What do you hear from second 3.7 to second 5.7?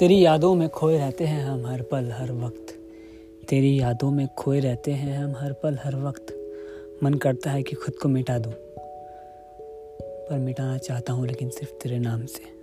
यादों में खोए रहते हैं हम हर